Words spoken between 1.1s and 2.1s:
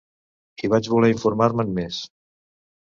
informar-me'n més.